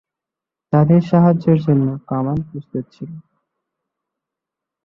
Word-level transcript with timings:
তাদের 0.73 1.01
সাহায্যের 1.01 1.59
জন্য 1.61 1.87
কামান 2.09 2.37
প্রস্তুত 2.49 2.85
ছিল। 2.91 3.11